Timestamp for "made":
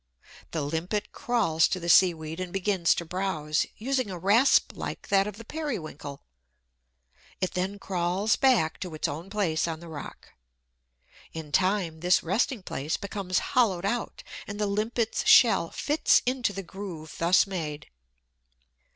17.45-17.87